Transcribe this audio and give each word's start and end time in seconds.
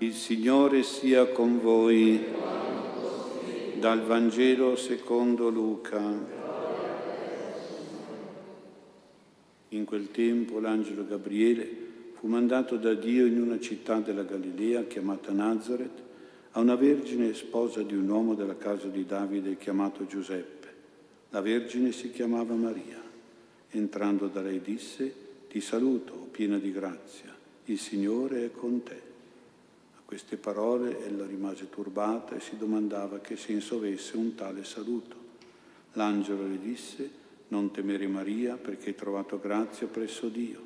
Il 0.00 0.14
Signore 0.14 0.84
sia 0.84 1.26
con 1.26 1.60
voi. 1.60 2.24
Dal 3.80 4.00
Vangelo 4.02 4.76
secondo 4.76 5.48
Luca. 5.48 6.00
In 9.70 9.84
quel 9.84 10.12
tempo 10.12 10.60
l'angelo 10.60 11.04
Gabriele 11.04 11.68
fu 12.14 12.28
mandato 12.28 12.76
da 12.76 12.94
Dio 12.94 13.26
in 13.26 13.42
una 13.42 13.58
città 13.58 13.98
della 13.98 14.22
Galilea 14.22 14.84
chiamata 14.84 15.32
Nazareth 15.32 16.00
a 16.52 16.60
una 16.60 16.76
vergine 16.76 17.34
sposa 17.34 17.82
di 17.82 17.96
un 17.96 18.08
uomo 18.08 18.34
della 18.34 18.56
casa 18.56 18.86
di 18.86 19.04
Davide 19.04 19.56
chiamato 19.56 20.06
Giuseppe. 20.06 20.74
La 21.30 21.40
vergine 21.40 21.90
si 21.90 22.12
chiamava 22.12 22.54
Maria. 22.54 23.02
Entrando 23.70 24.28
da 24.28 24.42
lei 24.42 24.60
disse, 24.62 25.12
ti 25.48 25.60
saluto, 25.60 26.28
piena 26.30 26.56
di 26.58 26.70
grazia, 26.70 27.34
il 27.64 27.78
Signore 27.80 28.44
è 28.44 28.50
con 28.52 28.84
te 28.84 29.07
queste 30.08 30.38
parole 30.38 31.04
ella 31.04 31.26
rimase 31.26 31.68
turbata 31.68 32.34
e 32.34 32.40
si 32.40 32.56
domandava 32.56 33.18
che 33.18 33.36
senso 33.36 33.76
avesse 33.76 34.16
un 34.16 34.34
tale 34.34 34.64
saluto. 34.64 35.16
L'angelo 35.92 36.46
le 36.46 36.58
disse, 36.58 37.10
non 37.48 37.70
temere 37.70 38.06
Maria 38.06 38.56
perché 38.56 38.88
hai 38.88 38.94
trovato 38.94 39.38
grazia 39.38 39.86
presso 39.86 40.28
Dio. 40.28 40.62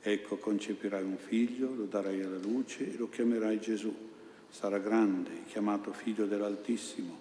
Ecco 0.00 0.38
concepirai 0.38 1.04
un 1.04 1.18
figlio, 1.18 1.74
lo 1.74 1.84
darai 1.84 2.22
alla 2.22 2.38
luce 2.38 2.90
e 2.90 2.96
lo 2.96 3.10
chiamerai 3.10 3.60
Gesù. 3.60 3.94
Sarà 4.48 4.78
grande, 4.78 5.44
chiamato 5.46 5.92
figlio 5.92 6.24
dell'Altissimo. 6.24 7.18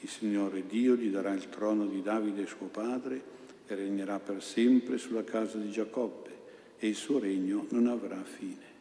Il 0.00 0.10
Signore 0.10 0.66
Dio 0.66 0.94
gli 0.94 1.08
darà 1.08 1.32
il 1.32 1.48
trono 1.48 1.86
di 1.86 2.02
Davide 2.02 2.44
suo 2.44 2.66
padre 2.66 3.22
e 3.66 3.74
regnerà 3.74 4.18
per 4.18 4.42
sempre 4.42 4.98
sulla 4.98 5.24
casa 5.24 5.56
di 5.56 5.70
Giacobbe 5.70 6.36
e 6.76 6.86
il 6.86 6.96
suo 6.96 7.18
regno 7.18 7.64
non 7.70 7.86
avrà 7.86 8.22
fine. 8.24 8.72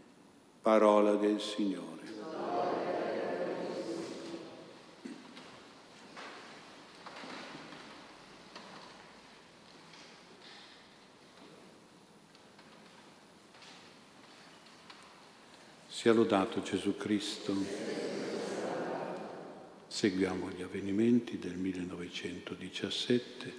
Parola 0.62 1.16
del 1.16 1.40
Signore. 1.40 2.23
Sia 15.94 16.12
lodato 16.12 16.64
Gesù 16.64 16.98
Cristo. 16.98 17.54
Seguiamo 19.86 20.50
gli 20.50 20.64
avvenimenti 20.64 21.38
del 21.38 21.56
1917. 21.56 23.54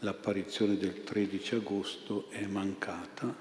L'apparizione 0.00 0.76
del 0.76 1.04
13 1.04 1.54
agosto 1.54 2.28
è 2.30 2.44
mancata 2.46 3.32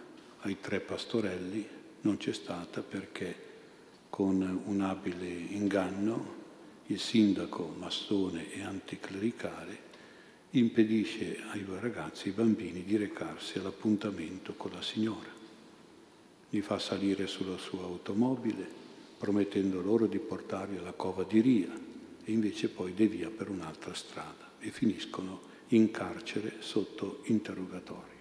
ai 0.41 0.59
tre 0.61 0.79
pastorelli, 0.79 1.67
non 2.01 2.17
c'è 2.17 2.31
stata 2.31 2.83
perché 2.83 3.35
con 4.11 4.61
un 4.63 4.81
abile 4.81 5.25
inganno 5.25 6.35
il 6.85 6.99
sindaco 6.99 7.73
massone 7.79 8.53
e 8.53 8.61
anticlericale 8.61 9.87
impedisce 10.51 11.41
ai 11.49 11.65
due 11.65 11.79
ragazzi, 11.79 12.27
i 12.27 12.31
bambini, 12.31 12.83
di 12.83 12.95
recarsi 12.95 13.57
all'appuntamento 13.57 14.53
con 14.53 14.71
la 14.71 14.83
signora 14.83 15.38
li 16.49 16.61
fa 16.61 16.79
salire 16.79 17.27
sulla 17.27 17.57
sua 17.57 17.83
automobile, 17.83 18.67
promettendo 19.17 19.81
loro 19.81 20.07
di 20.07 20.19
portarli 20.19 20.77
alla 20.77 20.93
cova 20.93 21.23
di 21.23 21.41
Ria 21.41 21.71
e 22.23 22.31
invece 22.31 22.69
poi 22.69 22.93
devia 22.93 23.29
per 23.29 23.49
un'altra 23.49 23.93
strada 23.93 24.49
e 24.59 24.71
finiscono 24.71 25.47
in 25.69 25.91
carcere 25.91 26.55
sotto 26.59 27.21
interrogatorio. 27.25 28.17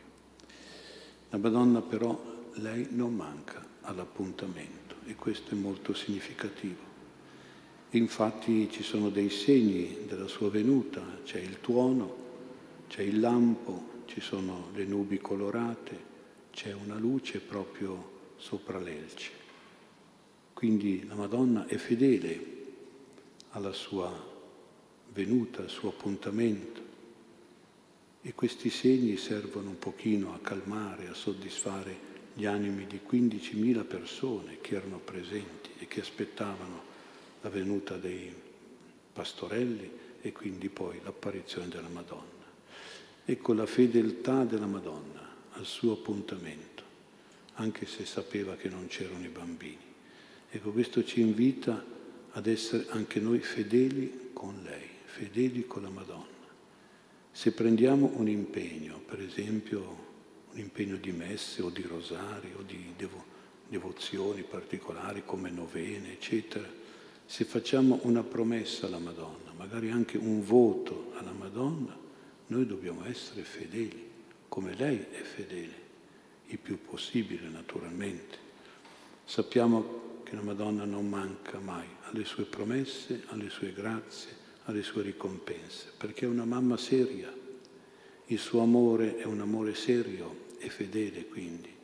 La 1.30 1.38
Madonna 1.38 1.80
però, 1.80 2.36
lei 2.54 2.88
non 2.90 3.14
manca 3.14 3.64
all'appuntamento 3.82 4.96
e 5.04 5.14
questo 5.14 5.54
è 5.54 5.58
molto 5.58 5.94
significativo. 5.94 6.86
Infatti 7.90 8.68
ci 8.70 8.82
sono 8.82 9.08
dei 9.08 9.30
segni 9.30 10.00
della 10.06 10.26
sua 10.26 10.50
venuta, 10.50 11.02
c'è 11.24 11.38
il 11.38 11.60
tuono, 11.60 12.26
c'è 12.88 13.02
il 13.02 13.20
lampo, 13.20 14.02
ci 14.06 14.20
sono 14.20 14.68
le 14.74 14.84
nubi 14.84 15.18
colorate, 15.18 16.06
c'è 16.50 16.72
una 16.72 16.96
luce 16.98 17.38
proprio 17.40 18.16
sopra 18.38 18.78
l'Elce. 18.78 19.30
Quindi 20.54 21.06
la 21.06 21.14
Madonna 21.14 21.66
è 21.66 21.76
fedele 21.76 22.56
alla 23.50 23.72
sua 23.72 24.10
venuta, 25.12 25.62
al 25.62 25.68
suo 25.68 25.90
appuntamento 25.90 26.86
e 28.22 28.34
questi 28.34 28.70
segni 28.70 29.16
servono 29.16 29.70
un 29.70 29.78
pochino 29.78 30.34
a 30.34 30.38
calmare, 30.38 31.08
a 31.08 31.14
soddisfare 31.14 32.06
gli 32.34 32.46
animi 32.46 32.86
di 32.86 33.00
15.000 33.08 33.84
persone 33.84 34.58
che 34.60 34.76
erano 34.76 34.98
presenti 34.98 35.70
e 35.78 35.86
che 35.86 36.00
aspettavano 36.00 36.82
la 37.40 37.48
venuta 37.48 37.96
dei 37.96 38.32
pastorelli 39.12 39.90
e 40.20 40.32
quindi 40.32 40.68
poi 40.68 41.00
l'apparizione 41.02 41.68
della 41.68 41.88
Madonna. 41.88 42.46
Ecco 43.24 43.52
la 43.52 43.66
fedeltà 43.66 44.44
della 44.44 44.66
Madonna 44.66 45.36
al 45.52 45.64
suo 45.64 45.92
appuntamento 45.92 46.87
anche 47.58 47.86
se 47.86 48.04
sapeva 48.04 48.56
che 48.56 48.68
non 48.68 48.86
c'erano 48.86 49.24
i 49.24 49.28
bambini. 49.28 49.86
Ecco, 50.50 50.70
questo 50.70 51.04
ci 51.04 51.20
invita 51.20 51.84
ad 52.32 52.46
essere 52.46 52.86
anche 52.90 53.20
noi 53.20 53.40
fedeli 53.40 54.30
con 54.32 54.60
lei, 54.62 54.88
fedeli 55.04 55.66
con 55.66 55.82
la 55.82 55.90
Madonna. 55.90 56.26
Se 57.30 57.52
prendiamo 57.52 58.12
un 58.14 58.28
impegno, 58.28 59.00
per 59.06 59.20
esempio 59.20 60.06
un 60.52 60.58
impegno 60.58 60.96
di 60.96 61.12
messe 61.12 61.62
o 61.62 61.70
di 61.70 61.82
rosario 61.82 62.58
o 62.58 62.62
di 62.62 62.94
devo, 62.96 63.24
devozioni 63.68 64.42
particolari 64.42 65.22
come 65.24 65.50
novene, 65.50 66.12
eccetera, 66.12 66.66
se 67.26 67.44
facciamo 67.44 67.98
una 68.04 68.22
promessa 68.22 68.86
alla 68.86 68.98
Madonna, 68.98 69.52
magari 69.56 69.90
anche 69.90 70.16
un 70.16 70.42
voto 70.44 71.12
alla 71.16 71.32
Madonna, 71.32 71.96
noi 72.46 72.66
dobbiamo 72.66 73.04
essere 73.04 73.42
fedeli, 73.42 74.06
come 74.48 74.74
lei 74.74 74.98
è 75.10 75.20
fedele 75.20 75.86
il 76.48 76.58
più 76.58 76.78
possibile 76.82 77.48
naturalmente. 77.48 78.46
Sappiamo 79.24 80.20
che 80.22 80.34
la 80.34 80.42
Madonna 80.42 80.84
non 80.84 81.08
manca 81.08 81.58
mai 81.58 81.86
alle 82.02 82.24
sue 82.24 82.44
promesse, 82.44 83.24
alle 83.28 83.50
sue 83.50 83.72
grazie, 83.72 84.30
alle 84.64 84.82
sue 84.82 85.02
ricompense, 85.02 85.92
perché 85.96 86.24
è 86.24 86.28
una 86.28 86.44
mamma 86.44 86.76
seria. 86.76 87.32
Il 88.26 88.38
suo 88.38 88.62
amore 88.62 89.16
è 89.16 89.24
un 89.24 89.40
amore 89.40 89.74
serio 89.74 90.46
e 90.58 90.68
fedele 90.68 91.26
quindi, 91.26 91.74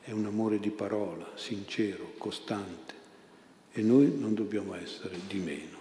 è 0.00 0.10
un 0.10 0.26
amore 0.26 0.58
di 0.58 0.70
parola, 0.70 1.32
sincero, 1.36 2.12
costante 2.18 2.92
e 3.72 3.82
noi 3.82 4.14
non 4.16 4.34
dobbiamo 4.34 4.74
essere 4.74 5.18
di 5.26 5.38
meno, 5.38 5.78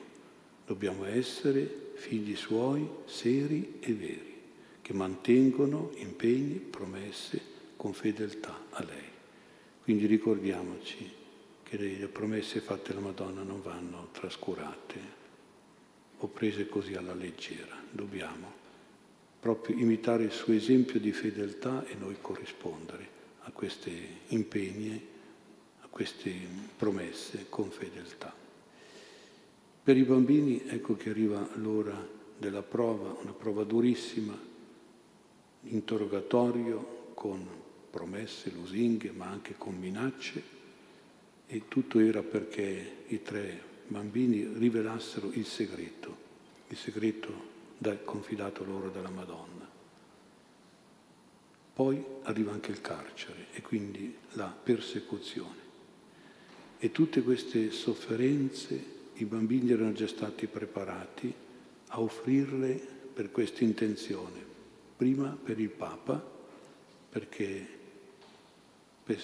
dobbiamo 0.66 1.06
essere 1.06 1.92
figli 1.96 2.36
suoi 2.36 2.88
seri 3.06 3.78
e 3.80 3.94
veri, 3.94 4.42
che 4.82 4.94
mantengono 4.94 5.92
impegni, 5.96 6.56
promesse 6.56 7.52
con 7.84 7.92
fedeltà 7.92 8.58
a 8.70 8.82
lei. 8.82 9.04
Quindi 9.82 10.06
ricordiamoci 10.06 11.12
che 11.64 11.76
le 11.76 12.08
promesse 12.08 12.62
fatte 12.62 12.94
alla 12.94 13.02
Madonna 13.02 13.44
non 13.44 13.62
vanno 13.62 14.08
trascurate 14.14 15.00
o 16.20 16.28
prese 16.28 16.70
così 16.70 16.94
alla 16.94 17.14
leggera. 17.14 17.76
Dobbiamo 17.92 18.54
proprio 19.38 19.76
imitare 19.76 20.24
il 20.24 20.32
suo 20.32 20.54
esempio 20.54 20.98
di 20.98 21.12
fedeltà 21.12 21.86
e 21.86 21.96
noi 21.96 22.16
corrispondere 22.22 23.06
a 23.42 23.52
questi 23.52 23.92
impegni, 24.28 25.06
a 25.82 25.88
queste 25.90 26.32
promesse 26.78 27.48
con 27.50 27.70
fedeltà. 27.70 28.34
Per 29.84 29.98
i 29.98 30.04
bambini 30.04 30.64
ecco 30.68 30.96
che 30.96 31.10
arriva 31.10 31.46
l'ora 31.56 32.02
della 32.38 32.64
prova, 32.64 33.14
una 33.22 33.34
prova 33.34 33.66
durissima, 33.66 34.40
interrogatorio 35.64 37.12
con 37.14 37.62
promesse, 37.94 38.50
lusinghe, 38.50 39.12
ma 39.12 39.28
anche 39.28 39.54
con 39.56 39.78
minacce 39.78 40.42
e 41.46 41.68
tutto 41.68 42.00
era 42.00 42.24
perché 42.24 43.04
i 43.10 43.22
tre 43.22 43.62
bambini 43.86 44.50
rivelassero 44.56 45.30
il 45.34 45.46
segreto, 45.46 46.18
il 46.70 46.78
segreto 46.78 47.52
confidato 48.04 48.64
loro 48.64 48.90
dalla 48.90 49.12
Madonna. 49.12 49.70
Poi 51.74 52.04
arriva 52.24 52.52
anche 52.52 52.72
il 52.72 52.82
carcere 52.82 53.48
e 53.52 53.62
quindi 53.62 54.16
la 54.32 54.48
persecuzione. 54.48 55.62
E 56.80 56.92
tutte 56.92 57.22
queste 57.22 57.70
sofferenze 57.70 58.92
i 59.16 59.26
bambini 59.26 59.72
erano 59.72 59.94
già 59.94 60.08
stati 60.08 60.48
preparati 60.48 61.32
a 61.90 62.02
offrirle 62.02 62.74
per 63.14 63.30
questa 63.32 63.64
intenzione. 63.64 64.40
Prima 64.98 65.38
per 65.44 65.60
il 65.60 65.70
Papa, 65.70 66.32
perché 67.10 67.82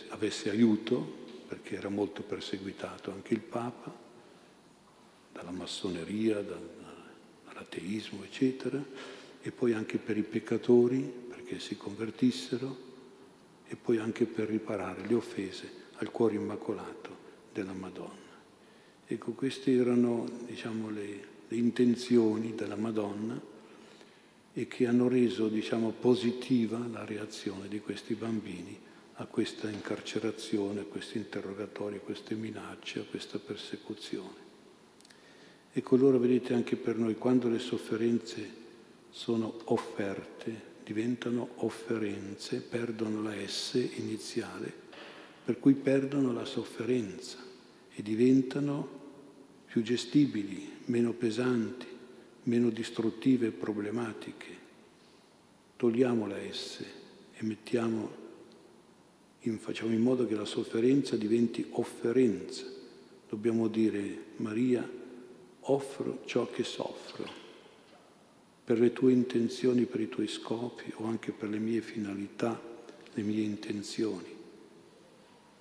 avesse 0.10 0.50
aiuto, 0.50 1.28
perché 1.48 1.76
era 1.76 1.90
molto 1.90 2.22
perseguitato 2.22 3.12
anche 3.12 3.34
il 3.34 3.40
Papa, 3.40 3.96
dalla 5.32 5.52
massoneria, 5.52 6.42
dall'ateismo, 6.42 8.24
eccetera, 8.24 8.84
e 9.42 9.52
poi 9.52 9.74
anche 9.74 9.98
per 9.98 10.18
i 10.18 10.24
peccatori, 10.24 11.00
perché 11.00 11.60
si 11.60 11.78
convertissero, 11.78 12.88
e 13.68 13.76
poi 13.76 13.98
anche 13.98 14.26
per 14.26 14.50
riparare 14.50 15.08
le 15.08 15.14
offese 15.14 15.72
al 15.98 16.12
cuore 16.12 16.36
immacolato 16.36 17.16
della 17.54 17.74
Madonna. 17.74 18.28
Ecco, 19.06 19.32
queste 19.32 19.74
erano 19.74 20.28
diciamo, 20.46 20.90
le, 20.90 21.28
le 21.48 21.58
intenzioni 21.58 22.54
della 22.54 22.76
Madonna 22.76 23.40
e 24.54 24.68
che 24.68 24.88
hanno 24.88 25.08
reso 25.08 25.48
diciamo, 25.48 25.92
positiva 25.92 26.80
la 26.92 27.06
reazione 27.06 27.68
di 27.68 27.80
questi 27.80 28.16
bambini 28.16 28.88
a 29.22 29.26
questa 29.26 29.70
incarcerazione, 29.70 30.82
a 30.82 30.86
questi 30.86 31.18
interrogatori, 31.18 31.98
a 31.98 32.00
queste 32.00 32.36
minacce, 32.36 33.00
a 33.00 33.04
questa 33.04 33.38
persecuzione. 33.38 34.48
Ecco 35.74 35.96
allora 35.96 36.18
vedete 36.18 36.54
anche 36.54 36.78
per 36.78 36.96
noi 36.96 37.16
quando 37.16 37.50
le 37.50 37.60
sofferenze 37.60 38.50
sono 39.10 39.60
offerte, 39.66 40.68
diventano 40.86 41.50
offerenze, 41.56 42.62
perdono 42.62 43.22
la 43.22 43.34
S 43.46 43.74
iniziale, 43.98 44.72
per 45.44 45.60
cui 45.60 45.74
perdono 45.74 46.32
la 46.32 46.46
sofferenza 46.46 47.38
e 47.94 48.02
diventano 48.02 48.98
più 49.66 49.82
gestibili, 49.82 50.78
meno 50.86 51.12
pesanti, 51.12 51.88
meno 52.44 52.70
distruttive 52.70 53.48
e 53.48 53.52
problematiche. 53.52 54.58
Togliamo 55.76 56.26
la 56.26 56.38
S 56.50 56.86
e 57.34 57.44
mettiamo 57.44 58.28
facciamo 59.58 59.94
in 59.94 60.02
modo 60.02 60.26
che 60.26 60.36
la 60.36 60.46
sofferenza 60.46 61.16
diventi 61.16 61.66
offerenza. 61.72 62.66
Dobbiamo 63.28 63.68
dire, 63.68 64.26
Maria, 64.38 64.88
offro 65.62 66.22
ciò 66.26 66.50
che 66.50 66.64
soffro 66.64 67.48
per 68.64 68.80
le 68.80 68.94
tue 68.94 69.12
intenzioni, 69.12 69.86
per 69.86 70.00
i 70.00 70.10
tuoi 70.10 70.28
scopi 70.28 70.92
o 70.98 71.06
anche 71.06 71.32
per 71.32 71.50
le 71.50 71.58
mie 71.58 71.82
finalità, 71.82 72.60
le 73.14 73.22
mie 73.24 73.44
intenzioni. 73.44 74.38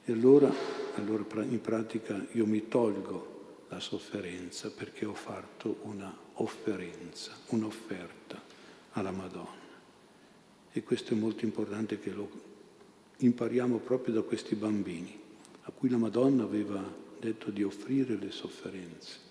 E 0.04 0.12
allora, 0.12 0.52
allora 0.94 1.42
in 1.44 1.60
pratica 1.60 2.26
io 2.32 2.46
mi 2.46 2.69
tolgo 2.69 3.64
la 3.69 3.80
sofferenza 3.80 4.70
perché 4.70 5.04
ho 5.04 5.14
fatto 5.14 5.78
una 5.82 6.14
offerenza, 6.34 7.32
un'offerta 7.48 8.42
alla 8.92 9.10
Madonna. 9.10 9.66
E 10.72 10.82
questo 10.82 11.14
è 11.14 11.16
molto 11.16 11.44
importante 11.44 11.98
che 11.98 12.10
lo 12.10 12.30
impariamo 13.19 13.79
proprio 13.79 14.15
da 14.15 14.23
questi 14.23 14.55
bambini, 14.55 15.19
a 15.62 15.70
cui 15.70 15.88
la 15.88 15.97
Madonna 15.97 16.44
aveva 16.44 16.82
detto 17.19 17.50
di 17.50 17.62
offrire 17.62 18.17
le 18.17 18.31
sofferenze. 18.31 19.26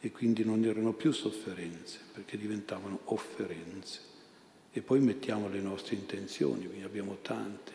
E 0.00 0.12
quindi 0.12 0.44
non 0.44 0.64
erano 0.64 0.92
più 0.92 1.12
sofferenze, 1.12 1.98
perché 2.12 2.36
diventavano 2.36 3.00
offerenze. 3.04 4.12
E 4.70 4.82
poi 4.82 5.00
mettiamo 5.00 5.48
le 5.48 5.60
nostre 5.60 5.94
intenzioni, 5.94 6.66
ne 6.66 6.84
abbiamo 6.84 7.18
tante. 7.22 7.72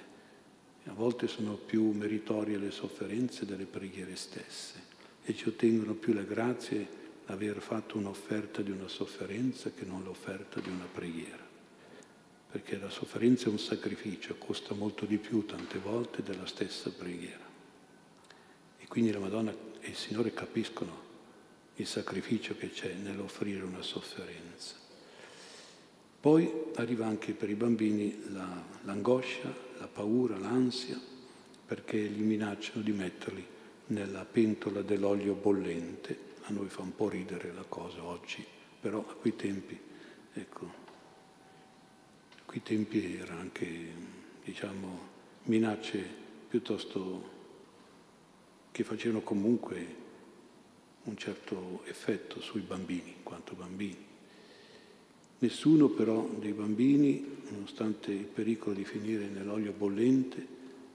A 0.86 0.94
volte 0.94 1.28
sono 1.28 1.56
più 1.56 1.92
meritorie 1.92 2.58
le 2.58 2.72
sofferenze 2.72 3.46
delle 3.46 3.66
preghiere 3.66 4.16
stesse 4.16 4.88
e 5.24 5.36
ci 5.36 5.48
ottengono 5.48 5.94
più 5.94 6.14
le 6.14 6.26
grazie 6.26 6.88
l'aver 7.26 7.62
fatto 7.62 7.98
un'offerta 7.98 8.62
di 8.62 8.72
una 8.72 8.88
sofferenza 8.88 9.72
che 9.72 9.86
non 9.86 10.04
l'offerta 10.04 10.60
di 10.60 10.70
una 10.70 10.88
preghiera. 10.92 11.49
Perché 12.52 12.78
la 12.78 12.90
sofferenza 12.90 13.46
è 13.46 13.50
un 13.50 13.60
sacrificio, 13.60 14.36
costa 14.38 14.74
molto 14.74 15.06
di 15.06 15.18
più 15.18 15.46
tante 15.46 15.78
volte 15.78 16.24
della 16.24 16.48
stessa 16.48 16.90
preghiera. 16.90 17.48
E 18.80 18.88
quindi 18.88 19.12
la 19.12 19.20
Madonna 19.20 19.54
e 19.80 19.90
il 19.90 19.96
Signore 19.96 20.34
capiscono 20.34 21.08
il 21.76 21.86
sacrificio 21.86 22.58
che 22.58 22.72
c'è 22.72 22.94
nell'offrire 22.94 23.64
una 23.64 23.82
sofferenza. 23.82 24.76
Poi 26.20 26.52
arriva 26.76 27.06
anche 27.06 27.32
per 27.32 27.50
i 27.50 27.56
bambini 27.56 28.32
la, 28.32 28.62
l'angoscia, 28.84 29.54
la 29.78 29.88
paura, 29.88 30.38
l'ansia, 30.38 31.00
perché 31.66 31.98
li 31.98 32.22
minacciano 32.22 32.82
di 32.82 32.92
metterli 32.92 33.46
nella 33.88 34.26
pentola 34.26 34.82
dell'olio 34.82 35.34
bollente. 35.36 36.28
A 36.44 36.52
noi 36.52 36.68
fa 36.68 36.82
un 36.82 36.96
po' 36.96 37.08
ridere 37.08 37.54
la 37.54 37.64
cosa 37.68 38.04
oggi, 38.04 38.46
però 38.80 39.06
a 39.08 39.14
quei 39.14 39.36
tempi, 39.36 39.80
ecco, 40.34 40.88
quei 42.50 42.64
tempi 42.64 43.16
era 43.16 43.38
anche, 43.38 43.68
diciamo, 44.44 45.00
minacce 45.44 46.04
piuttosto 46.50 47.30
che 48.72 48.84
facevano 48.84 49.22
comunque 49.22 49.96
un 51.04 51.16
certo 51.16 51.84
effetto 51.86 52.42
sui 52.42 52.62
bambini, 52.62 53.14
in 53.18 53.22
quanto 53.22 53.54
bambini. 53.54 54.04
Nessuno 55.38 55.90
però 55.90 56.28
dei 56.40 56.54
bambini, 56.54 57.24
nonostante 57.52 58.12
il 58.14 58.26
pericolo 58.26 58.74
di 58.74 58.84
finire 58.84 59.28
nell'olio 59.28 59.72
bollente, 59.72 60.44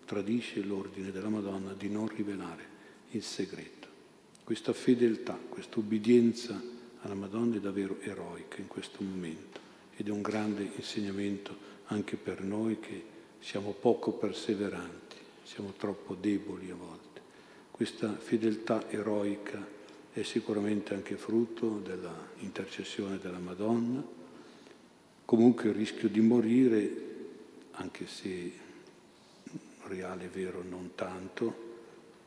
tradisce 0.06 0.60
l'ordine 0.60 1.12
della 1.12 1.28
Madonna 1.28 1.72
di 1.72 1.88
non 1.88 2.08
rivelare 2.08 2.66
il 3.12 3.22
segreto. 3.22 3.86
Questa 4.42 4.72
fedeltà, 4.72 5.38
questa 5.48 5.78
ubbidienza 5.78 6.60
alla 7.02 7.14
Madonna 7.14 7.54
è 7.54 7.60
davvero 7.60 8.00
eroica 8.00 8.56
in 8.60 8.66
questo 8.66 9.04
momento 9.04 9.63
ed 9.96 10.08
è 10.08 10.10
un 10.10 10.22
grande 10.22 10.68
insegnamento 10.76 11.72
anche 11.86 12.16
per 12.16 12.42
noi 12.42 12.80
che 12.80 13.12
siamo 13.40 13.72
poco 13.72 14.12
perseveranti, 14.12 15.16
siamo 15.42 15.74
troppo 15.76 16.14
deboli 16.14 16.70
a 16.70 16.74
volte. 16.74 17.20
Questa 17.70 18.14
fedeltà 18.16 18.90
eroica 18.90 19.66
è 20.12 20.22
sicuramente 20.22 20.94
anche 20.94 21.16
frutto 21.16 21.80
dell'intercessione 21.80 23.18
della 23.18 23.38
Madonna, 23.38 24.02
comunque 25.24 25.68
il 25.68 25.74
rischio 25.74 26.08
di 26.08 26.20
morire, 26.20 27.02
anche 27.72 28.06
se 28.06 28.52
reale, 29.86 30.28
vero, 30.28 30.62
non 30.62 30.92
tanto, 30.94 31.72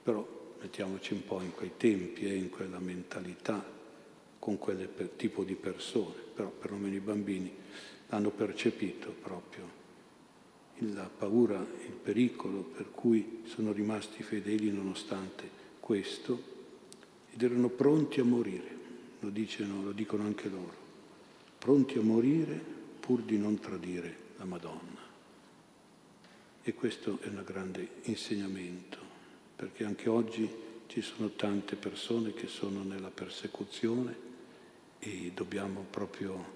però 0.03 0.55
mettiamoci 0.61 1.13
un 1.13 1.25
po' 1.25 1.41
in 1.41 1.51
quei 1.51 1.71
tempi 1.77 2.25
e 2.25 2.31
eh, 2.31 2.35
in 2.35 2.49
quella 2.49 2.79
mentalità, 2.79 3.63
con 4.47 4.57
quel 4.57 4.87
tipo 5.17 5.43
di 5.43 5.55
persone, 5.55 6.15
però 6.33 6.47
perlomeno 6.47 6.95
i 6.95 7.01
bambini 7.01 7.53
l'hanno 8.07 8.29
percepito 8.29 9.13
proprio 9.21 9.69
la 10.93 11.09
paura, 11.09 11.59
il 11.59 11.91
pericolo 11.91 12.61
per 12.61 12.89
cui 12.91 13.41
sono 13.43 13.73
rimasti 13.73 14.23
fedeli 14.23 14.71
nonostante 14.71 15.49
questo 15.81 16.41
ed 17.29 17.43
erano 17.43 17.67
pronti 17.67 18.21
a 18.21 18.23
morire, 18.23 18.69
lo, 19.19 19.29
dicono, 19.31 19.83
lo 19.83 19.91
dicono 19.91 20.23
anche 20.23 20.47
loro, 20.47 20.75
pronti 21.57 21.97
a 21.97 22.01
morire 22.01 22.57
pur 23.01 23.23
di 23.23 23.37
non 23.37 23.59
tradire 23.59 24.15
la 24.37 24.45
Madonna. 24.45 25.01
E 26.63 26.73
questo 26.73 27.19
è 27.19 27.27
un 27.27 27.43
grande 27.45 27.85
insegnamento 28.03 28.97
perché 29.57 29.83
anche 29.83 30.07
oggi 30.07 30.49
ci 30.87 31.01
sono 31.01 31.31
tante 31.31 31.75
persone 31.75 32.31
che 32.31 32.47
sono 32.47 32.83
nella 32.83 33.11
persecuzione 33.11 34.26
e 34.99 35.31
dobbiamo 35.33 35.85
proprio 35.89 36.55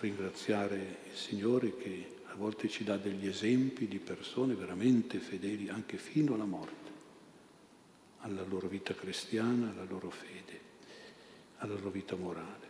ringraziare 0.00 0.98
il 1.10 1.16
Signore 1.16 1.76
che 1.76 2.16
a 2.26 2.34
volte 2.36 2.68
ci 2.68 2.84
dà 2.84 2.96
degli 2.96 3.26
esempi 3.26 3.88
di 3.88 3.98
persone 3.98 4.54
veramente 4.54 5.18
fedeli 5.18 5.68
anche 5.68 5.96
fino 5.96 6.34
alla 6.34 6.44
morte, 6.44 6.90
alla 8.20 8.44
loro 8.44 8.68
vita 8.68 8.94
cristiana, 8.94 9.70
alla 9.70 9.84
loro 9.88 10.10
fede, 10.10 10.60
alla 11.58 11.74
loro 11.74 11.90
vita 11.90 12.16
morale. 12.16 12.66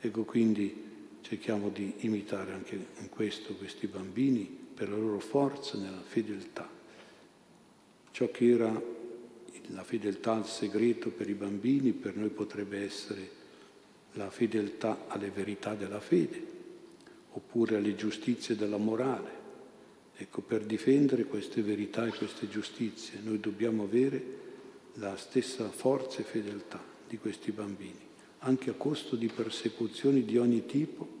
Ecco 0.00 0.24
quindi 0.24 0.86
cerchiamo 1.22 1.68
di 1.68 1.94
imitare 2.00 2.52
anche 2.52 2.74
in 2.98 3.08
questo 3.08 3.54
questi 3.54 3.86
bambini 3.86 4.44
per 4.44 4.88
la 4.88 4.96
loro 4.96 5.20
forza 5.20 5.78
nella 5.78 6.02
fedeltà. 6.02 6.68
Ciò 8.10 8.30
che 8.30 8.48
era 8.48 8.82
la 9.68 9.84
fedeltà 9.84 10.34
al 10.34 10.46
segreto 10.46 11.10
per 11.10 11.28
i 11.28 11.34
bambini 11.34 11.92
per 11.92 12.16
noi 12.16 12.30
potrebbe 12.30 12.84
essere 12.84 13.37
la 14.18 14.30
fedeltà 14.30 15.04
alle 15.06 15.30
verità 15.30 15.74
della 15.74 16.00
fede, 16.00 16.44
oppure 17.30 17.76
alle 17.76 17.94
giustizie 17.94 18.56
della 18.56 18.76
morale. 18.76 19.36
Ecco, 20.16 20.42
per 20.42 20.64
difendere 20.64 21.24
queste 21.24 21.62
verità 21.62 22.04
e 22.04 22.10
queste 22.10 22.48
giustizie 22.48 23.20
noi 23.22 23.38
dobbiamo 23.38 23.84
avere 23.84 24.36
la 24.94 25.16
stessa 25.16 25.70
forza 25.70 26.18
e 26.18 26.24
fedeltà 26.24 26.82
di 27.08 27.16
questi 27.16 27.52
bambini, 27.52 28.00
anche 28.40 28.70
a 28.70 28.74
costo 28.74 29.14
di 29.14 29.28
persecuzioni 29.28 30.24
di 30.24 30.36
ogni 30.36 30.66
tipo. 30.66 31.16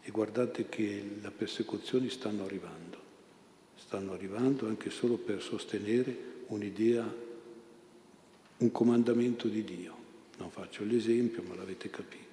E 0.00 0.12
guardate 0.12 0.68
che 0.68 1.02
le 1.20 1.30
persecuzioni 1.32 2.08
stanno 2.08 2.44
arrivando, 2.44 2.96
stanno 3.74 4.12
arrivando 4.12 4.68
anche 4.68 4.88
solo 4.90 5.16
per 5.16 5.42
sostenere 5.42 6.16
un'idea 6.46 7.24
un 8.58 8.70
comandamento 8.70 9.48
di 9.48 9.64
Dio. 9.64 9.96
Non 10.38 10.50
faccio 10.50 10.84
l'esempio, 10.84 11.42
ma 11.42 11.56
l'avete 11.56 11.90
capito. 11.90 12.25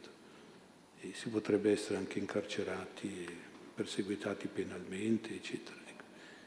E 1.03 1.11
si 1.13 1.27
potrebbe 1.27 1.71
essere 1.71 1.97
anche 1.97 2.17
incarcerati, 2.17 3.27
perseguitati 3.75 4.47
penalmente, 4.47 5.33
eccetera. 5.35 5.75
Ecco. 5.85 6.03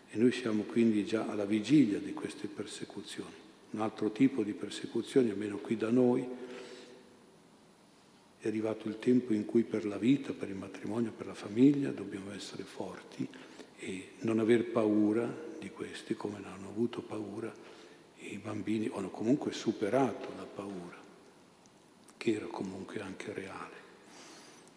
E 0.08 0.16
noi 0.16 0.32
siamo 0.32 0.62
quindi 0.62 1.04
già 1.04 1.26
alla 1.28 1.44
vigilia 1.44 1.98
di 1.98 2.14
queste 2.14 2.46
persecuzioni. 2.46 3.44
Un 3.72 3.80
altro 3.82 4.10
tipo 4.10 4.42
di 4.42 4.52
persecuzioni, 4.52 5.28
almeno 5.28 5.58
qui 5.58 5.76
da 5.76 5.90
noi, 5.90 6.26
è 8.38 8.48
arrivato 8.48 8.88
il 8.88 8.98
tempo 8.98 9.34
in 9.34 9.44
cui 9.44 9.62
per 9.62 9.84
la 9.84 9.98
vita, 9.98 10.32
per 10.32 10.48
il 10.48 10.54
matrimonio, 10.54 11.12
per 11.12 11.26
la 11.26 11.34
famiglia 11.34 11.90
dobbiamo 11.90 12.32
essere 12.32 12.62
forti 12.62 13.28
e 13.78 14.12
non 14.20 14.38
aver 14.38 14.70
paura 14.70 15.30
di 15.58 15.68
questi 15.68 16.14
come 16.14 16.38
non 16.38 16.52
hanno 16.52 16.68
avuto 16.68 17.02
paura 17.02 17.52
i 18.30 18.38
bambini 18.38 18.90
hanno 18.92 19.10
comunque 19.10 19.52
superato 19.52 20.32
la 20.36 20.46
paura, 20.46 20.96
che 22.16 22.32
era 22.32 22.46
comunque 22.46 23.00
anche 23.00 23.32
reale. 23.32 23.85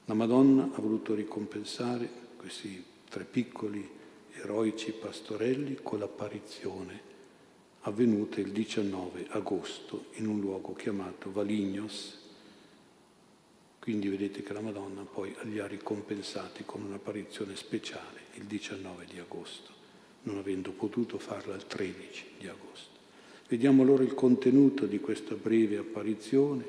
La 0.09 0.15
Madonna 0.15 0.63
ha 0.63 0.81
voluto 0.81 1.13
ricompensare 1.13 2.09
questi 2.35 2.83
tre 3.07 3.25
piccoli 3.25 3.87
eroici 4.41 4.91
pastorelli 4.91 5.77
con 5.83 5.99
l'apparizione 5.99 6.99
avvenuta 7.81 8.39
il 8.39 8.51
19 8.51 9.27
agosto 9.29 10.05
in 10.13 10.25
un 10.25 10.39
luogo 10.39 10.73
chiamato 10.73 11.31
Valignos. 11.31 12.17
Quindi 13.77 14.07
vedete 14.07 14.41
che 14.41 14.51
la 14.51 14.61
Madonna 14.61 15.03
poi 15.03 15.31
li 15.43 15.59
ha 15.59 15.67
ricompensati 15.67 16.63
con 16.65 16.81
un'apparizione 16.81 17.55
speciale 17.55 18.21
il 18.33 18.45
19 18.45 19.05
di 19.05 19.19
agosto, 19.19 19.71
non 20.23 20.39
avendo 20.39 20.71
potuto 20.71 21.19
farla 21.19 21.53
il 21.53 21.67
13 21.67 22.25
di 22.39 22.47
agosto. 22.47 22.97
Vediamo 23.47 23.83
allora 23.83 24.01
il 24.01 24.15
contenuto 24.15 24.87
di 24.87 24.99
questa 24.99 25.35
breve 25.35 25.77
apparizione. 25.77 26.65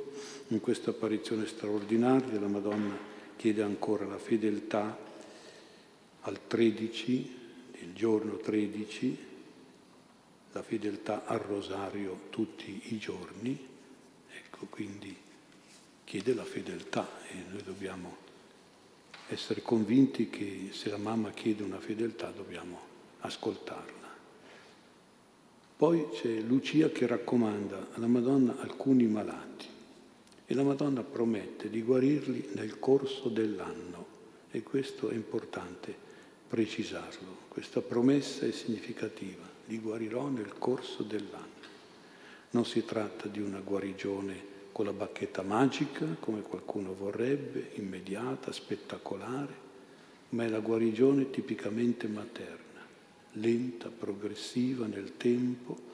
In 0.48 0.60
questa 0.60 0.90
apparizione 0.90 1.46
straordinaria 1.46 2.38
la 2.38 2.46
Madonna 2.46 3.10
chiede 3.40 3.62
ancora 3.62 4.04
la 4.04 4.18
fedeltà 4.18 4.98
al 6.20 6.46
13, 6.46 7.38
il 7.80 7.94
giorno 7.94 8.36
13, 8.36 9.18
la 10.52 10.62
fedeltà 10.62 11.24
al 11.24 11.38
rosario 11.38 12.24
tutti 12.28 12.92
i 12.92 12.98
giorni. 12.98 13.58
Ecco, 14.30 14.66
quindi 14.68 15.16
chiede 16.04 16.34
la 16.34 16.44
fedeltà 16.44 17.08
e 17.28 17.42
noi 17.50 17.62
dobbiamo 17.62 18.14
essere 19.28 19.62
convinti 19.62 20.28
che 20.28 20.68
se 20.72 20.90
la 20.90 20.98
mamma 20.98 21.30
chiede 21.30 21.62
una 21.62 21.80
fedeltà 21.80 22.28
dobbiamo 22.28 22.78
ascoltarla. 23.20 24.08
Poi 25.78 26.08
c'è 26.12 26.40
Lucia 26.40 26.90
che 26.90 27.06
raccomanda 27.06 27.88
alla 27.94 28.06
Madonna 28.06 28.58
alcuni 28.60 29.06
malati 29.06 29.69
e 30.50 30.54
la 30.54 30.64
Madonna 30.64 31.04
promette 31.04 31.70
di 31.70 31.80
guarirli 31.80 32.48
nel 32.54 32.80
corso 32.80 33.28
dell'anno 33.28 34.06
e 34.50 34.64
questo 34.64 35.08
è 35.08 35.14
importante 35.14 35.94
precisarlo. 36.48 37.36
Questa 37.46 37.80
promessa 37.80 38.44
è 38.44 38.50
significativa, 38.50 39.48
li 39.66 39.78
guarirò 39.78 40.26
nel 40.26 40.54
corso 40.58 41.04
dell'anno. 41.04 41.68
Non 42.50 42.66
si 42.66 42.84
tratta 42.84 43.28
di 43.28 43.40
una 43.40 43.60
guarigione 43.60 44.42
con 44.72 44.86
la 44.86 44.92
bacchetta 44.92 45.42
magica, 45.42 46.16
come 46.18 46.42
qualcuno 46.42 46.94
vorrebbe, 46.94 47.70
immediata, 47.74 48.50
spettacolare, 48.50 49.54
ma 50.30 50.42
è 50.46 50.48
la 50.48 50.58
guarigione 50.58 51.30
tipicamente 51.30 52.08
materna 52.08 52.70
lenta, 53.34 53.88
progressiva 53.88 54.86
nel 54.86 55.16
tempo, 55.16 55.89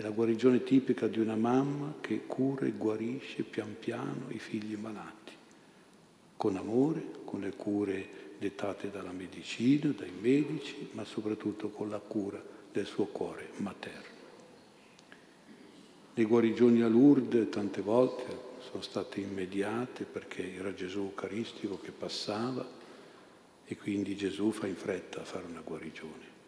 è 0.00 0.02
la 0.02 0.08
guarigione 0.08 0.62
tipica 0.62 1.06
di 1.08 1.18
una 1.18 1.36
mamma 1.36 1.96
che 2.00 2.24
cura 2.26 2.64
e 2.64 2.70
guarisce 2.70 3.42
pian 3.42 3.76
piano 3.78 4.28
i 4.28 4.38
figli 4.38 4.74
malati, 4.74 5.32
con 6.38 6.56
amore, 6.56 7.04
con 7.24 7.40
le 7.40 7.50
cure 7.50 8.08
dettate 8.38 8.90
dalla 8.90 9.12
medicina, 9.12 9.90
dai 9.90 10.10
medici, 10.18 10.88
ma 10.92 11.04
soprattutto 11.04 11.68
con 11.68 11.90
la 11.90 11.98
cura 11.98 12.42
del 12.72 12.86
suo 12.86 13.08
cuore 13.08 13.50
materno. 13.56 14.18
Le 16.14 16.24
guarigioni 16.24 16.80
a 16.80 16.88
Lourdes 16.88 17.50
tante 17.50 17.82
volte 17.82 18.24
sono 18.70 18.80
state 18.80 19.20
immediate 19.20 20.04
perché 20.04 20.54
era 20.54 20.72
Gesù 20.72 21.00
Eucaristico 21.00 21.78
che 21.78 21.92
passava 21.92 22.66
e 23.66 23.76
quindi 23.76 24.16
Gesù 24.16 24.50
fa 24.50 24.66
in 24.66 24.76
fretta 24.76 25.20
a 25.20 25.24
fare 25.24 25.44
una 25.44 25.60
guarigione 25.60 26.39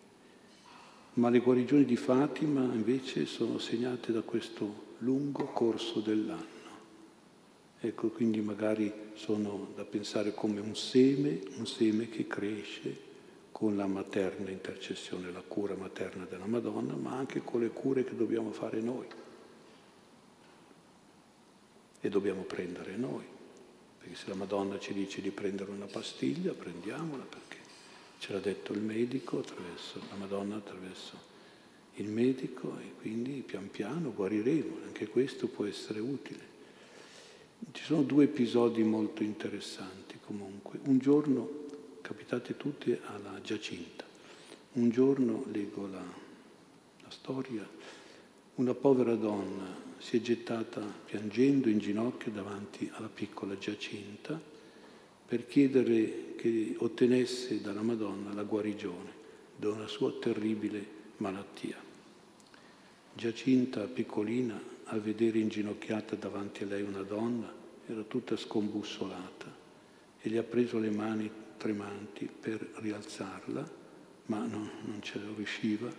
ma 1.15 1.29
le 1.29 1.41
guarigioni 1.41 1.85
di 1.85 1.97
Fatima 1.97 2.63
invece 2.63 3.27
sono 3.27 3.59
segnate 3.59 4.13
da 4.13 4.23
questo 4.23 4.91
lungo 4.99 5.45
corso 5.47 6.01
dell'anno. 6.01 6.61
Ecco, 7.81 8.09
quindi 8.09 8.41
magari 8.41 8.93
sono 9.15 9.73
da 9.75 9.85
pensare 9.85 10.33
come 10.33 10.61
un 10.61 10.75
seme, 10.75 11.41
un 11.57 11.67
seme 11.67 12.09
che 12.09 12.27
cresce 12.27 13.11
con 13.51 13.77
la 13.77 13.87
materna 13.87 14.51
intercessione, 14.51 15.31
la 15.31 15.43
cura 15.47 15.75
materna 15.75 16.25
della 16.25 16.47
Madonna, 16.47 16.95
ma 16.95 17.17
anche 17.17 17.43
con 17.43 17.61
le 17.61 17.71
cure 17.71 18.05
che 18.05 18.17
dobbiamo 18.17 18.53
fare 18.53 18.81
noi. 18.81 19.07
E 22.01 22.09
dobbiamo 22.09 22.43
prendere 22.43 22.97
noi. 22.97 23.25
Perché 23.99 24.15
se 24.15 24.29
la 24.29 24.35
Madonna 24.35 24.79
ci 24.79 24.95
dice 24.95 25.21
di 25.21 25.31
prendere 25.31 25.71
una 25.71 25.87
pastiglia, 25.87 26.53
prendiamola 26.53 27.25
perché 27.25 27.62
ce 28.23 28.33
l'ha 28.33 28.39
detto 28.39 28.73
il 28.73 28.79
medico 28.79 29.41
attraverso 29.41 30.01
la 30.09 30.15
Madonna, 30.15 30.55
attraverso 30.55 31.19
il 31.95 32.07
medico 32.07 32.79
e 32.79 32.93
quindi 33.01 33.43
pian 33.45 33.69
piano 33.69 34.13
guariremo, 34.13 34.77
anche 34.85 35.09
questo 35.09 35.49
può 35.49 35.65
essere 35.65 35.99
utile. 35.99 36.51
Ci 37.73 37.83
sono 37.83 38.03
due 38.03 38.25
episodi 38.25 38.85
molto 38.85 39.25
interessanti 39.25 40.21
comunque. 40.25 40.79
Un 40.85 40.99
giorno, 40.99 41.67
capitate 42.01 42.57
tutti 42.57 42.97
alla 43.07 43.41
Giacinta, 43.43 44.05
un 44.75 44.91
giorno 44.91 45.45
leggo 45.51 45.89
la, 45.89 46.05
la 47.01 47.11
storia, 47.11 47.69
una 48.55 48.75
povera 48.75 49.17
donna 49.17 49.67
si 49.99 50.19
è 50.19 50.21
gettata 50.21 50.81
piangendo 50.81 51.69
in 51.69 51.79
ginocchio 51.79 52.31
davanti 52.31 52.89
alla 52.95 53.11
piccola 53.13 53.59
Giacinta 53.59 54.52
per 55.27 55.47
chiedere 55.47 56.35
che 56.37 56.75
ottenesse 56.79 57.61
dalla 57.61 57.83
Madonna 57.83 58.33
la 58.33 58.43
guarigione 58.43 59.21
da 59.57 59.71
una 59.71 59.87
sua 59.87 60.13
terribile 60.13 60.85
malattia. 61.19 61.77
Giacinta, 63.15 63.87
piccolina, 63.87 64.61
al 64.85 65.01
vedere 65.01 65.39
inginocchiata 65.39 66.17
davanti 66.17 66.65
a 66.65 66.67
lei 66.67 66.83
una 66.83 67.03
donna, 67.03 67.53
era 67.87 68.03
tutta 68.03 68.37
scombussolata 68.37 69.55
e 70.21 70.29
gli 70.29 70.37
ha 70.37 70.43
preso 70.43 70.79
le 70.79 70.91
mani 70.91 71.31
tremanti 71.57 72.29
per 72.41 72.73
rialzarla, 72.77 73.71
ma 74.27 74.45
non, 74.47 74.69
non 74.85 75.01
ce 75.01 75.19
la 75.19 75.31
riusciva 75.35 75.93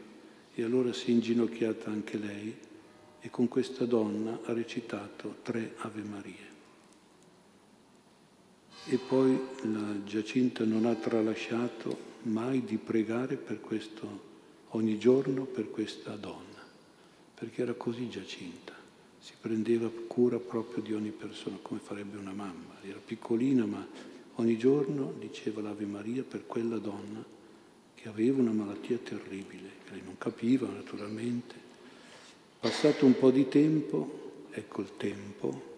e 0.53 0.63
allora 0.63 0.93
si 0.93 1.07
è 1.07 1.13
inginocchiata 1.13 1.89
anche 1.89 2.17
lei 2.17 2.55
e 3.19 3.29
con 3.29 3.47
questa 3.47 3.85
donna 3.85 4.39
ha 4.43 4.53
recitato 4.53 5.37
tre 5.41 5.75
Ave 5.77 6.01
Marie 6.01 6.52
e 8.85 8.97
poi 8.97 9.39
la 9.63 10.03
Giacinta 10.03 10.65
non 10.65 10.85
ha 10.85 10.93
tralasciato 10.95 12.11
mai 12.23 12.63
di 12.63 12.77
pregare 12.77 13.35
per 13.35 13.61
questo, 13.61 14.31
ogni 14.69 14.97
giorno 14.97 15.45
per 15.45 15.69
questa 15.69 16.15
donna, 16.15 16.61
perché 17.33 17.61
era 17.61 17.73
così 17.73 18.09
Giacinta, 18.09 18.73
si 19.19 19.33
prendeva 19.39 19.89
cura 20.07 20.37
proprio 20.37 20.83
di 20.83 20.93
ogni 20.93 21.11
persona, 21.11 21.57
come 21.61 21.79
farebbe 21.79 22.17
una 22.17 22.33
mamma, 22.33 22.75
era 22.81 22.99
piccolina 23.03 23.65
ma 23.65 23.85
ogni 24.35 24.57
giorno 24.57 25.13
diceva 25.17 25.61
l'Ave 25.61 25.85
Maria 25.85 26.23
per 26.23 26.45
quella 26.45 26.77
donna 26.77 27.23
che 27.95 28.09
aveva 28.09 28.41
una 28.41 28.51
malattia 28.51 28.97
terribile, 28.97 29.69
che 29.85 29.91
lei 29.91 30.01
non 30.03 30.17
capiva 30.17 30.67
naturalmente. 30.67 31.55
Passato 32.59 33.05
un 33.05 33.17
po' 33.17 33.31
di 33.31 33.47
tempo, 33.47 34.47
ecco 34.51 34.81
il 34.81 34.91
tempo, 34.97 35.71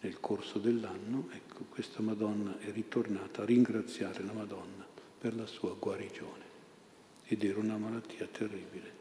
nel 0.00 0.20
corso 0.20 0.58
dell'anno, 0.58 1.28
ecco, 1.32 1.49
questa 1.68 2.02
Madonna 2.02 2.58
è 2.58 2.70
ritornata 2.72 3.42
a 3.42 3.44
ringraziare 3.44 4.22
la 4.24 4.32
Madonna 4.32 4.86
per 5.18 5.36
la 5.36 5.46
sua 5.46 5.74
guarigione. 5.78 6.48
Ed 7.24 7.44
era 7.44 7.58
una 7.58 7.76
malattia 7.76 8.26
terribile. 8.26 8.98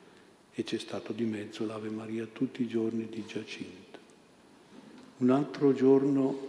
E 0.54 0.64
c'è 0.64 0.78
stato 0.78 1.14
di 1.14 1.24
mezzo 1.24 1.66
l'Ave 1.66 1.90
Maria 1.90 2.28
tutti 2.32 2.62
i 2.62 2.68
giorni 2.68 3.08
di 3.10 3.24
Giacinta. 3.26 3.98
Un 5.18 5.30
altro 5.30 5.74
giorno 5.74 6.48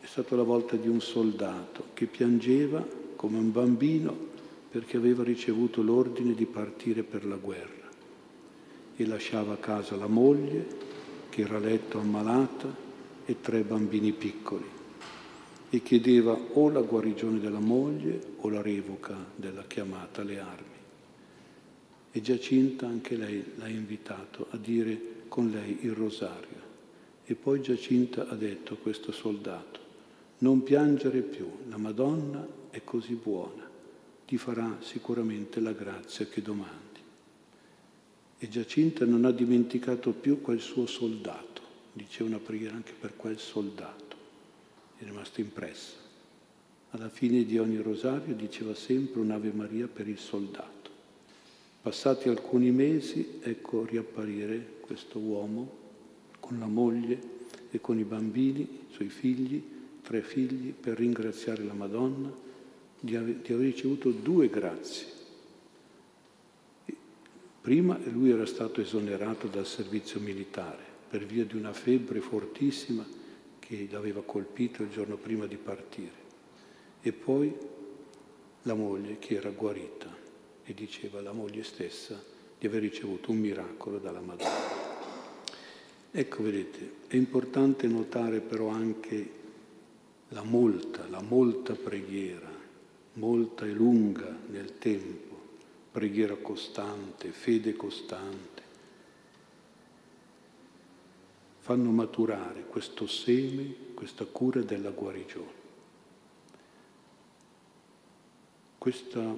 è 0.00 0.06
stata 0.06 0.36
la 0.36 0.42
volta 0.42 0.76
di 0.76 0.88
un 0.88 1.00
soldato 1.00 1.88
che 1.94 2.06
piangeva 2.06 2.86
come 3.16 3.38
un 3.38 3.52
bambino 3.52 4.32
perché 4.70 4.96
aveva 4.96 5.22
ricevuto 5.22 5.82
l'ordine 5.82 6.34
di 6.34 6.46
partire 6.46 7.02
per 7.02 7.24
la 7.24 7.36
guerra 7.36 7.88
e 8.96 9.06
lasciava 9.06 9.54
a 9.54 9.58
casa 9.58 9.96
la 9.96 10.06
moglie 10.06 10.66
che 11.30 11.42
era 11.42 11.56
a 11.56 11.60
letto 11.60 11.98
ammalata 11.98 12.74
e 13.24 13.40
tre 13.40 13.62
bambini 13.62 14.12
piccoli 14.12 14.82
e 15.70 15.82
chiedeva 15.82 16.32
o 16.32 16.68
la 16.68 16.80
guarigione 16.80 17.40
della 17.40 17.60
moglie 17.60 18.20
o 18.40 18.48
la 18.48 18.62
revoca 18.62 19.16
della 19.34 19.64
chiamata 19.64 20.20
alle 20.20 20.38
armi. 20.38 20.72
E 22.12 22.20
Giacinta 22.20 22.86
anche 22.86 23.16
lei 23.16 23.44
l'ha 23.56 23.68
invitato 23.68 24.46
a 24.50 24.56
dire 24.56 25.00
con 25.28 25.50
lei 25.50 25.78
il 25.80 25.92
rosario. 25.92 26.62
E 27.24 27.34
poi 27.34 27.60
Giacinta 27.60 28.28
ha 28.28 28.34
detto 28.34 28.74
a 28.74 28.76
questo 28.76 29.10
soldato, 29.10 29.80
non 30.38 30.62
piangere 30.62 31.22
più, 31.22 31.48
la 31.68 31.78
Madonna 31.78 32.46
è 32.70 32.82
così 32.84 33.14
buona, 33.14 33.68
ti 34.26 34.36
farà 34.36 34.78
sicuramente 34.80 35.60
la 35.60 35.72
grazia 35.72 36.26
che 36.26 36.42
domandi. 36.42 37.00
E 38.38 38.48
Giacinta 38.48 39.04
non 39.04 39.24
ha 39.24 39.30
dimenticato 39.30 40.12
più 40.12 40.40
quel 40.40 40.60
suo 40.60 40.86
soldato 40.86 41.54
diceva 41.94 42.28
una 42.28 42.38
preghiera 42.38 42.74
anche 42.74 42.92
per 42.92 43.16
quel 43.16 43.38
soldato, 43.38 44.03
è 45.04 45.06
rimasto 45.06 45.40
impresso. 45.40 45.92
Alla 46.90 47.08
fine 47.08 47.44
di 47.44 47.58
ogni 47.58 47.76
rosario 47.76 48.34
diceva 48.34 48.74
sempre 48.74 49.20
un'Ave 49.20 49.52
Maria 49.52 49.86
per 49.86 50.08
il 50.08 50.18
soldato. 50.18 50.90
Passati 51.82 52.28
alcuni 52.28 52.70
mesi, 52.70 53.40
ecco 53.42 53.84
riapparire 53.84 54.76
questo 54.80 55.18
uomo 55.18 55.82
con 56.40 56.58
la 56.58 56.66
moglie 56.66 57.20
e 57.70 57.80
con 57.80 57.98
i 57.98 58.04
bambini, 58.04 58.60
i 58.60 58.92
suoi 58.92 59.08
figli, 59.08 59.62
tre 60.02 60.22
figli, 60.22 60.72
per 60.72 60.96
ringraziare 60.96 61.62
la 61.64 61.74
Madonna 61.74 62.32
di 62.98 63.16
aver, 63.16 63.34
di 63.36 63.52
aver 63.52 63.66
ricevuto 63.66 64.10
due 64.10 64.48
grazie. 64.48 65.06
Prima 67.60 67.98
lui 68.04 68.30
era 68.30 68.46
stato 68.46 68.80
esonerato 68.80 69.48
dal 69.48 69.66
servizio 69.66 70.20
militare 70.20 70.82
per 71.08 71.24
via 71.26 71.44
di 71.44 71.56
una 71.56 71.72
febbre 71.72 72.20
fortissima 72.20 73.04
che 73.64 73.88
l'aveva 73.90 74.22
colpito 74.22 74.82
il 74.82 74.90
giorno 74.90 75.16
prima 75.16 75.46
di 75.46 75.56
partire. 75.56 76.22
E 77.00 77.12
poi 77.12 77.50
la 78.62 78.74
moglie 78.74 79.18
che 79.18 79.36
era 79.36 79.48
guarita 79.48 80.14
e 80.62 80.74
diceva 80.74 81.22
la 81.22 81.32
moglie 81.32 81.62
stessa 81.62 82.22
di 82.58 82.66
aver 82.66 82.82
ricevuto 82.82 83.30
un 83.30 83.38
miracolo 83.38 83.98
dalla 83.98 84.20
Madonna. 84.20 84.82
Ecco, 86.10 86.42
vedete, 86.42 86.92
è 87.06 87.16
importante 87.16 87.86
notare 87.86 88.40
però 88.40 88.68
anche 88.68 89.30
la 90.28 90.42
molta, 90.42 91.06
la 91.08 91.22
molta 91.22 91.74
preghiera, 91.74 92.50
molta 93.14 93.64
e 93.64 93.70
lunga 93.70 94.36
nel 94.48 94.76
tempo, 94.76 95.40
preghiera 95.90 96.36
costante, 96.36 97.30
fede 97.30 97.74
costante, 97.76 98.62
fanno 101.64 101.90
maturare 101.92 102.66
questo 102.66 103.06
seme, 103.06 103.74
questa 103.94 104.26
cura 104.26 104.60
della 104.60 104.90
guarigione. 104.90 105.62
Questa 108.76 109.34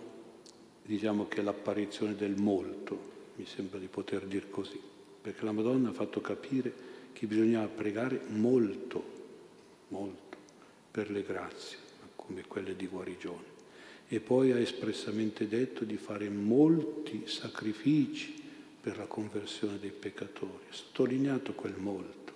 diciamo 0.82 1.28
che 1.28 1.38
è 1.38 1.44
l'apparizione 1.44 2.16
del 2.16 2.34
molto, 2.36 2.98
mi 3.36 3.46
sembra 3.46 3.78
di 3.78 3.86
poter 3.86 4.26
dire 4.26 4.50
così, 4.50 4.80
perché 5.22 5.44
la 5.44 5.52
Madonna 5.52 5.90
ha 5.90 5.92
fatto 5.92 6.20
capire 6.20 6.74
che 7.12 7.28
bisognava 7.28 7.68
pregare 7.68 8.20
molto, 8.26 9.04
molto, 9.90 10.36
per 10.90 11.12
le 11.12 11.22
grazie, 11.22 11.78
come 12.16 12.44
quelle 12.48 12.74
di 12.74 12.88
guarigione. 12.88 13.54
E 14.08 14.18
poi 14.18 14.50
ha 14.50 14.58
espressamente 14.58 15.46
detto 15.46 15.84
di 15.84 15.96
fare 15.96 16.28
molti 16.28 17.28
sacrifici 17.28 18.45
per 18.86 18.98
la 18.98 19.06
conversione 19.06 19.80
dei 19.80 19.90
peccatori, 19.90 20.62
ha 20.70 20.72
sottolineato 20.72 21.54
quel 21.54 21.74
molto. 21.76 22.32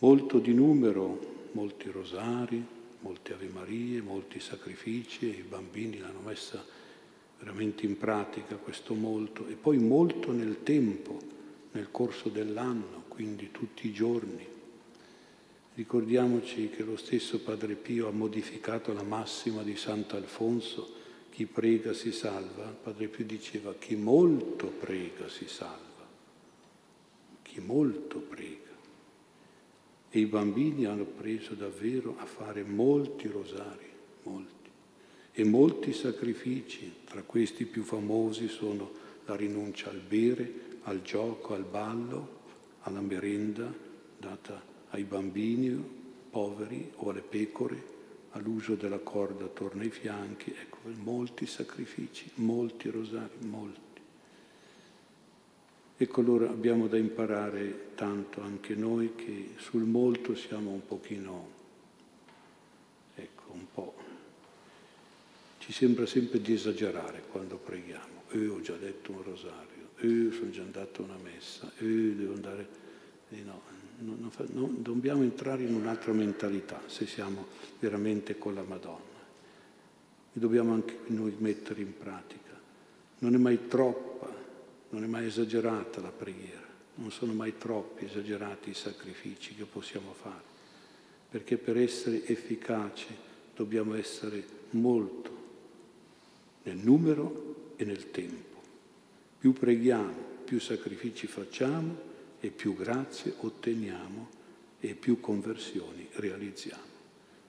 Molto 0.00 0.38
di 0.38 0.52
numero, 0.52 1.48
molti 1.52 1.88
rosari, 1.88 2.62
molte 3.00 3.32
Ave 3.32 3.48
Marie, 3.48 4.02
molti 4.02 4.40
sacrifici, 4.40 5.24
i 5.24 5.44
bambini 5.48 6.00
l'hanno 6.00 6.20
messa 6.20 6.62
veramente 7.38 7.86
in 7.86 7.96
pratica 7.96 8.56
questo 8.56 8.92
molto, 8.92 9.46
e 9.48 9.54
poi 9.54 9.78
molto 9.78 10.32
nel 10.32 10.62
tempo, 10.64 11.18
nel 11.70 11.90
corso 11.90 12.28
dell'anno, 12.28 13.04
quindi 13.08 13.48
tutti 13.50 13.86
i 13.86 13.92
giorni. 13.94 14.46
Ricordiamoci 15.76 16.68
che 16.68 16.82
lo 16.82 16.98
stesso 16.98 17.40
Padre 17.40 17.72
Pio 17.76 18.06
ha 18.06 18.12
modificato 18.12 18.92
la 18.92 19.02
massima 19.02 19.62
di 19.62 19.76
Sant'Alfonso 19.76 21.00
chi 21.32 21.46
prega 21.46 21.94
si 21.94 22.12
salva, 22.12 22.64
Padre 22.64 23.08
Pio 23.08 23.24
diceva 23.24 23.74
chi 23.74 23.96
molto 23.96 24.66
prega 24.66 25.30
si 25.30 25.48
salva, 25.48 26.06
chi 27.40 27.58
molto 27.60 28.18
prega. 28.18 28.60
E 30.10 30.20
i 30.20 30.26
bambini 30.26 30.84
hanno 30.84 31.06
preso 31.06 31.54
davvero 31.54 32.16
a 32.18 32.26
fare 32.26 32.62
molti 32.64 33.28
rosari, 33.28 33.90
molti, 34.24 34.70
e 35.32 35.44
molti 35.44 35.94
sacrifici, 35.94 36.96
tra 37.06 37.22
questi 37.22 37.64
più 37.64 37.82
famosi 37.82 38.48
sono 38.48 38.92
la 39.24 39.34
rinuncia 39.34 39.88
al 39.88 40.00
bere, 40.06 40.80
al 40.82 41.00
gioco, 41.00 41.54
al 41.54 41.64
ballo, 41.64 42.40
alla 42.80 43.00
merenda 43.00 43.72
data 44.18 44.62
ai 44.90 45.04
bambini 45.04 45.82
poveri 46.28 46.92
o 46.96 47.08
alle 47.08 47.22
pecore, 47.22 47.90
all'uso 48.32 48.74
della 48.74 48.98
corda 48.98 49.46
attorno 49.46 49.80
ai 49.80 49.90
fianchi, 49.90 50.54
molti 51.02 51.46
sacrifici, 51.46 52.30
molti 52.34 52.90
rosari, 52.90 53.36
molti. 53.40 54.00
Ecco 55.96 56.20
allora 56.20 56.48
abbiamo 56.50 56.88
da 56.88 56.96
imparare 56.96 57.90
tanto 57.94 58.40
anche 58.40 58.74
noi 58.74 59.14
che 59.14 59.50
sul 59.58 59.84
molto 59.84 60.34
siamo 60.34 60.70
un 60.70 60.84
pochino, 60.84 61.48
ecco, 63.14 63.42
un 63.52 63.66
po'. 63.72 63.94
Ci 65.58 65.72
sembra 65.72 66.06
sempre 66.06 66.40
di 66.40 66.54
esagerare 66.54 67.22
quando 67.30 67.56
preghiamo. 67.56 68.22
Eh, 68.30 68.48
ho 68.48 68.60
già 68.60 68.74
detto 68.74 69.12
un 69.12 69.22
rosario, 69.22 69.90
eh, 69.98 70.32
sono 70.32 70.50
già 70.50 70.62
andato 70.62 71.02
a 71.02 71.04
una 71.04 71.18
messa, 71.22 71.70
eh, 71.78 71.84
devo 71.84 72.34
andare... 72.34 72.68
Eh, 73.30 73.42
no, 73.44 73.60
non, 73.98 74.30
non, 74.48 74.82
dobbiamo 74.82 75.22
entrare 75.22 75.62
in 75.62 75.74
un'altra 75.74 76.12
mentalità 76.12 76.82
se 76.86 77.06
siamo 77.06 77.46
veramente 77.78 78.36
con 78.36 78.54
la 78.54 78.62
Madonna. 78.62 79.11
E 80.32 80.38
dobbiamo 80.38 80.72
anche 80.72 80.98
noi 81.06 81.34
mettere 81.38 81.82
in 81.82 81.96
pratica. 81.96 82.58
Non 83.18 83.34
è 83.34 83.38
mai 83.38 83.68
troppa, 83.68 84.32
non 84.90 85.04
è 85.04 85.06
mai 85.06 85.26
esagerata 85.26 86.00
la 86.00 86.10
preghiera, 86.10 86.66
non 86.96 87.10
sono 87.10 87.32
mai 87.32 87.56
troppi 87.58 88.06
esagerati 88.06 88.70
i 88.70 88.74
sacrifici 88.74 89.54
che 89.54 89.64
possiamo 89.64 90.12
fare, 90.12 90.42
perché 91.30 91.56
per 91.56 91.76
essere 91.76 92.26
efficaci 92.26 93.14
dobbiamo 93.54 93.94
essere 93.94 94.44
molto 94.70 95.40
nel 96.64 96.76
numero 96.76 97.74
e 97.76 97.84
nel 97.84 98.10
tempo. 98.10 98.60
Più 99.38 99.52
preghiamo, 99.52 100.30
più 100.44 100.60
sacrifici 100.60 101.26
facciamo, 101.26 102.10
e 102.44 102.50
più 102.50 102.74
grazie 102.74 103.34
otteniamo 103.38 104.28
e 104.80 104.94
più 104.96 105.20
conversioni 105.20 106.08
realizziamo. 106.14 106.90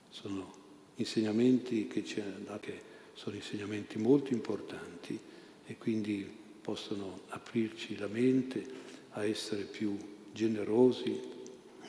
Sono 0.10 0.54
insegnamenti 0.96 1.88
che 1.88 2.04
ci 2.06 2.22
dato, 2.44 2.72
sono 3.14 3.36
insegnamenti 3.36 3.98
molto 3.98 4.34
importanti 4.34 5.20
e 5.66 5.78
quindi 5.78 6.30
possono 6.62 7.22
aprirci 7.30 7.98
la 7.98 8.08
mente 8.08 8.66
a 9.12 9.26
essere 9.26 9.64
più 9.64 9.98
generosi 10.32 11.20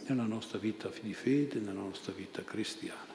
nella 0.06 0.24
nostra 0.24 0.58
vita 0.58 0.90
di 1.00 1.14
fede, 1.14 1.58
nella 1.60 1.80
nostra 1.80 2.12
vita 2.12 2.42
cristiana. 2.42 3.13